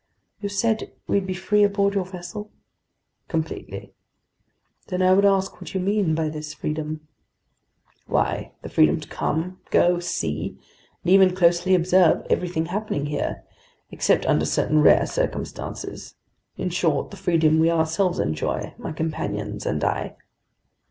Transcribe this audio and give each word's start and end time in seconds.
"You 0.41 0.49
said 0.49 0.93
we'd 1.07 1.27
be 1.27 1.35
free 1.35 1.63
aboard 1.63 1.93
your 1.93 2.05
vessel?" 2.07 2.49
"Completely." 3.27 3.93
"Then 4.87 5.03
I 5.03 5.13
would 5.13 5.25
ask 5.25 5.61
what 5.61 5.75
you 5.75 5.79
mean 5.79 6.15
by 6.15 6.27
this 6.27 6.55
freedom." 6.55 7.07
"Why, 8.07 8.51
the 8.63 8.69
freedom 8.69 8.99
to 8.99 9.07
come, 9.07 9.59
go, 9.69 9.99
see, 9.99 10.57
and 11.03 11.11
even 11.13 11.35
closely 11.35 11.75
observe 11.75 12.25
everything 12.31 12.65
happening 12.65 13.05
here—except 13.05 14.25
under 14.25 14.43
certain 14.47 14.81
rare 14.81 15.05
circumstances—in 15.05 16.69
short, 16.71 17.11
the 17.11 17.15
freedom 17.17 17.59
we 17.59 17.69
ourselves 17.69 18.17
enjoy, 18.17 18.73
my 18.79 18.91
companions 18.91 19.67
and 19.67 19.83
I." 19.83 20.15